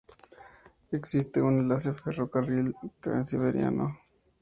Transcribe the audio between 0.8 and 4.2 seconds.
Existe un enlace ferrocarril transiberiano.